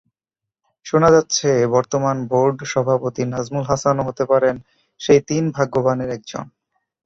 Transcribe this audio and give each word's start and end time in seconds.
শোনা 0.85 1.09
যাচ্ছে, 1.15 1.47
বর্তমান 1.75 2.17
বোর্ড 2.31 2.57
সভাপতি 2.71 3.23
নাজমুল 3.25 3.65
হাসানও 3.71 4.07
হতে 4.07 4.23
পারেন 4.31 4.55
সেই 4.99 5.19
তিন 5.29 5.43
ভাগ্যবানের 5.57 6.09
একজন। 6.17 6.45